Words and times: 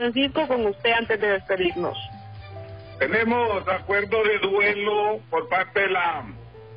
Francisco, 0.00 0.48
con 0.48 0.64
usted 0.64 0.92
antes 0.92 1.20
de 1.20 1.28
despedirnos. 1.28 1.98
Tenemos 2.98 3.68
acuerdo 3.68 4.24
de 4.24 4.38
duelo 4.38 5.20
por 5.28 5.46
parte 5.50 5.80
de 5.80 5.90
la 5.90 6.24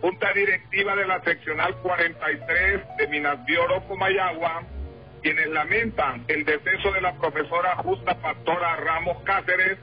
Junta 0.01 0.33
Directiva 0.33 0.93
de 0.97 1.07
la 1.07 1.23
Seccional 1.23 1.73
43 1.77 2.81
de 2.97 3.07
Minas 3.07 3.45
de 3.45 3.57
Oro, 3.57 3.81
Comayagua, 3.87 4.63
quienes 5.21 5.47
lamentan 5.47 6.25
el 6.27 6.43
deceso 6.43 6.91
de 6.91 6.99
la 6.99 7.13
profesora 7.13 7.77
Justa 7.77 8.13
Pastora 8.15 8.75
Ramos 8.75 9.23
Cáceres, 9.23 9.77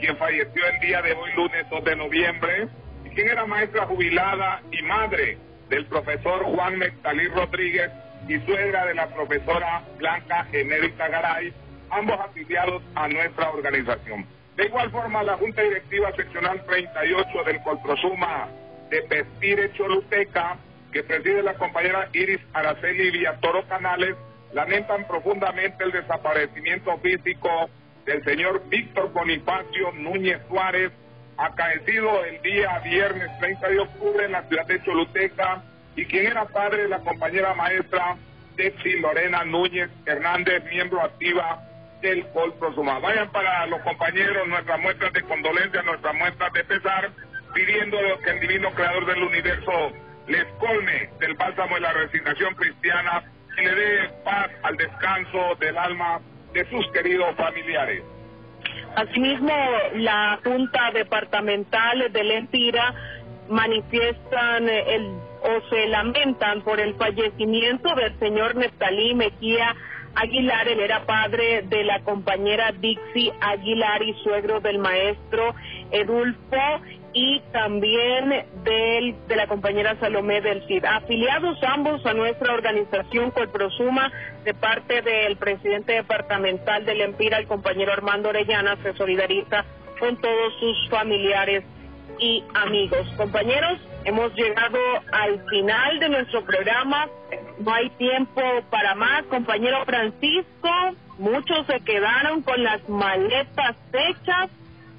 quien 0.00 0.16
falleció 0.16 0.66
el 0.66 0.80
día 0.80 1.02
de 1.02 1.12
hoy, 1.12 1.32
lunes 1.36 1.66
2 1.68 1.84
de 1.84 1.96
noviembre, 1.96 2.68
y 3.04 3.10
quien 3.10 3.28
era 3.28 3.44
maestra 3.44 3.84
jubilada 3.84 4.62
y 4.72 4.82
madre 4.84 5.36
del 5.68 5.84
profesor 5.84 6.44
Juan 6.44 6.78
Nectalí 6.78 7.28
Rodríguez 7.28 7.90
y 8.26 8.38
suegra 8.46 8.86
de 8.86 8.94
la 8.94 9.06
profesora 9.08 9.82
Blanca 9.98 10.46
Genérica 10.50 11.08
Garay, 11.08 11.52
ambos 11.90 12.18
afiliados 12.20 12.82
a 12.94 13.08
nuestra 13.08 13.50
organización. 13.50 14.26
De 14.56 14.66
igual 14.66 14.90
forma, 14.90 15.22
la 15.22 15.36
Junta 15.36 15.62
Directiva 15.62 16.10
Seccional 16.16 16.64
38 16.64 17.44
del 17.44 17.62
Colprosuma 17.62 18.48
de 18.90 19.02
Pestire 19.02 19.72
Choluteca, 19.74 20.56
que 20.92 21.02
preside 21.02 21.42
la 21.42 21.54
compañera 21.54 22.08
Iris 22.12 22.40
Araceli 22.54 23.10
Villatoro 23.10 23.66
Canales, 23.68 24.16
lamentan 24.52 25.06
profundamente 25.06 25.84
el 25.84 25.92
desaparecimiento 25.92 26.96
físico 26.98 27.68
del 28.06 28.24
señor 28.24 28.62
Víctor 28.68 29.12
Bonifacio 29.12 29.92
Núñez 29.92 30.40
Suárez, 30.48 30.90
acaecido 31.36 32.24
el 32.24 32.40
día 32.40 32.78
viernes 32.78 33.28
30 33.40 33.68
de 33.68 33.80
octubre 33.80 34.24
en 34.24 34.32
la 34.32 34.42
ciudad 34.44 34.66
de 34.66 34.82
Choluteca, 34.82 35.62
y 35.96 36.06
quien 36.06 36.26
era 36.26 36.46
padre 36.46 36.84
de 36.84 36.88
la 36.88 37.00
compañera 37.00 37.52
maestra 37.54 38.16
Dexi 38.56 39.00
Lorena 39.00 39.44
Núñez 39.44 39.90
Hernández, 40.06 40.64
miembro 40.70 41.02
activa 41.02 41.62
del 42.00 42.26
Colprosuma. 42.28 42.98
Vayan 42.98 43.30
para 43.30 43.66
los 43.66 43.80
compañeros 43.82 44.46
nuestras 44.48 44.80
muestras 44.80 45.12
de 45.12 45.22
condolencia, 45.22 45.82
nuestras 45.82 46.14
muestras 46.14 46.52
de 46.52 46.64
pesar, 46.64 47.10
pidiendo 47.54 47.98
que 48.24 48.30
el 48.30 48.40
divino 48.40 48.70
creador 48.72 49.06
del 49.06 49.22
universo 49.22 49.92
les 50.28 50.44
colme 50.58 51.08
del 51.20 51.34
bálsamo 51.34 51.74
de 51.76 51.80
la 51.80 51.92
resignación 51.92 52.54
cristiana 52.54 53.22
y 53.56 53.64
le 53.64 53.74
dé 53.74 54.08
paz 54.24 54.50
al 54.62 54.76
descanso 54.76 55.54
del 55.60 55.78
alma 55.78 56.20
de 56.52 56.68
sus 56.68 56.86
queridos 56.92 57.34
familiares. 57.36 58.02
Asimismo, 58.96 59.54
la 59.94 60.38
Junta 60.42 60.90
Departamental 60.92 62.12
de 62.12 62.24
Lempira 62.24 62.94
manifiestan 63.48 64.68
el, 64.68 65.06
o 65.42 65.68
se 65.68 65.86
lamentan 65.88 66.62
por 66.62 66.80
el 66.80 66.94
fallecimiento 66.94 67.94
del 67.94 68.18
señor 68.18 68.56
Neftalí 68.56 69.14
Mejía 69.14 69.74
Aguilar, 70.16 70.66
él 70.68 70.80
era 70.80 71.04
padre 71.04 71.62
de 71.62 71.84
la 71.84 72.00
compañera 72.00 72.72
Dixie 72.72 73.32
Aguilar 73.40 74.02
y 74.02 74.14
suegro 74.22 74.60
del 74.60 74.78
maestro 74.78 75.54
Edulfo 75.90 76.80
y 77.12 77.40
también 77.52 78.44
del, 78.64 79.14
de 79.28 79.36
la 79.36 79.46
compañera 79.46 79.96
Salomé 80.00 80.40
del 80.40 80.66
CID. 80.66 80.84
Afiliados 80.84 81.58
ambos 81.62 82.04
a 82.04 82.14
nuestra 82.14 82.52
organización 82.52 83.30
Colprosuma 83.30 84.10
de 84.44 84.54
parte 84.54 85.02
del 85.02 85.36
presidente 85.36 85.92
departamental 85.92 86.84
del 86.84 87.00
Empira, 87.00 87.38
el 87.38 87.46
compañero 87.46 87.92
Armando 87.92 88.30
Orellana, 88.30 88.76
se 88.82 88.94
solidariza 88.94 89.64
con 89.98 90.20
todos 90.20 90.54
sus 90.60 90.88
familiares 90.90 91.64
y 92.18 92.44
amigos. 92.54 93.06
Compañeros, 93.16 93.78
hemos 94.04 94.32
llegado 94.34 94.78
al 95.12 95.44
final 95.48 95.98
de 95.98 96.08
nuestro 96.08 96.44
programa. 96.44 97.08
No 97.58 97.72
hay 97.72 97.90
tiempo 97.90 98.40
para 98.70 98.94
más. 98.94 99.24
Compañero 99.24 99.84
Francisco, 99.84 100.70
muchos 101.18 101.66
se 101.66 101.80
quedaron 101.80 102.42
con 102.42 102.62
las 102.62 102.88
maletas 102.88 103.76
hechas 103.92 104.50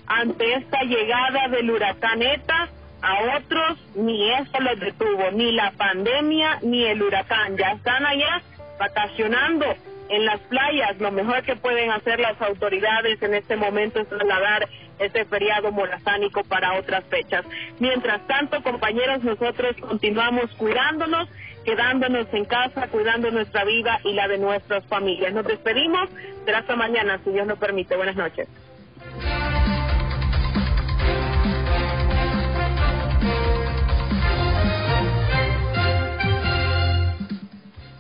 ante 0.08 0.54
esta 0.54 0.84
llegada 0.84 1.48
del 1.50 1.72
huracán 1.72 2.22
ETA. 2.22 2.70
A 3.00 3.38
otros 3.38 3.78
ni 3.96 4.31
eso 4.31 4.59
les 4.59 4.80
detuvo, 4.80 5.30
ni 5.31 5.52
la 5.52 5.72
pandemia 5.72 6.59
ni 6.64 6.84
el 6.84 7.02
huracán. 7.02 7.56
Ya 7.56 7.74
están 7.74 8.06
allá 8.06 8.41
vacacionando 8.80 9.66
en 10.09 10.25
las 10.25 10.40
playas. 10.41 10.97
Lo 11.00 11.12
mejor 11.12 11.44
que 11.44 11.56
pueden 11.56 11.91
hacer 11.91 12.19
las 12.19 12.41
autoridades 12.41 13.22
en 13.22 13.34
este 13.34 13.56
momento 13.56 14.00
es 14.00 14.09
trasladar 14.09 14.68
este 15.00 15.25
feriado 15.25 15.72
morazánico 15.72 16.44
para 16.44 16.73
otras 16.79 17.03
fechas. 17.06 17.45
Mientras 17.79 18.25
tanto, 18.28 18.62
compañeros, 18.63 19.23
nosotros 19.23 19.75
continuamos 19.79 20.51
cuidándonos, 20.57 21.29
quedándonos 21.63 22.28
en 22.34 22.46
casa, 22.46 22.88
cuidando 22.88 23.29
nuestra 23.31 23.63
vida 23.63 24.00
y 24.03 24.13
la 24.13 24.28
de 24.28 24.38
nuestras 24.38 24.85
familias. 24.85 25.34
Nos 25.34 25.46
despedimos. 25.46 26.09
Será 26.46 26.59
hasta 26.59 26.75
mañana, 26.75 27.19
si 27.23 27.31
Dios 27.31 27.46
nos 27.46 27.59
permite. 27.59 27.96
Buenas 27.96 28.16
noches. 28.16 28.47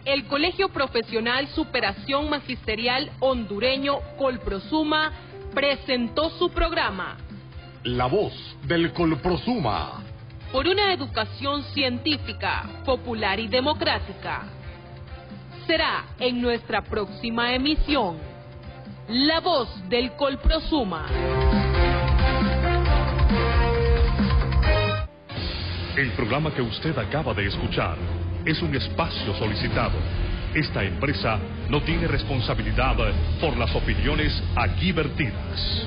El 0.07 0.25
Colegio 0.25 0.69
Profesional 0.69 1.49
Superación 1.49 2.29
Magisterial 2.29 3.11
Hondureño 3.19 3.99
Colprosuma 4.17 5.11
presentó 5.53 6.29
su 6.29 6.49
programa 6.49 7.17
La 7.83 8.05
voz 8.05 8.33
del 8.63 8.93
Colprosuma. 8.93 10.01
Por 10.53 10.65
una 10.65 10.93
educación 10.93 11.61
científica, 11.73 12.63
popular 12.85 13.37
y 13.37 13.49
democrática. 13.49 14.45
Será 15.65 16.05
en 16.19 16.41
nuestra 16.41 16.81
próxima 16.83 17.53
emisión. 17.53 18.17
La 19.09 19.41
voz 19.41 19.67
del 19.89 20.13
Colprosuma. 20.13 21.05
El 25.97 26.11
programa 26.11 26.53
que 26.53 26.61
usted 26.61 26.97
acaba 26.97 27.33
de 27.33 27.47
escuchar 27.47 27.97
es 28.47 28.61
un 28.61 28.73
espacio 28.73 29.35
solicitado. 29.35 29.97
Esta 30.53 30.83
empresa 30.83 31.37
no 31.69 31.81
tiene 31.81 32.07
responsabilidad 32.07 32.95
por 33.41 33.57
las 33.57 33.75
opiniones 33.75 34.41
aquí 34.55 34.93
vertidas. 34.93 35.85